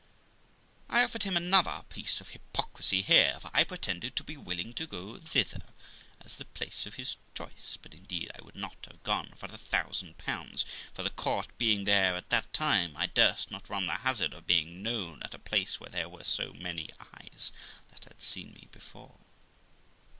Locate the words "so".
16.23-16.53